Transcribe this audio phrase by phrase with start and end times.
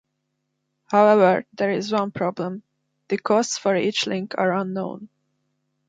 [0.87, 2.63] However, there is one problem:
[3.09, 5.09] the costs for each link are unknown.